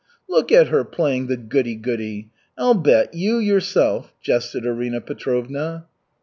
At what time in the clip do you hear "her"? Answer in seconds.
0.69-0.83